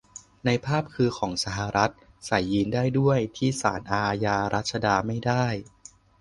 [0.45, 1.91] ในภาพคือของสหรัฐ
[2.25, 5.45] ใส่ยีนส์ได้ด้วย ที่ศาลอาญารัชดาไม่ได้